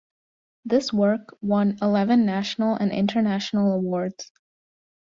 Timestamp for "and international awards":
2.75-4.31